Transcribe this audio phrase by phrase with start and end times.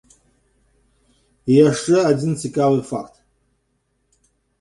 [1.51, 3.15] І яшчэ адзін цікавы факт.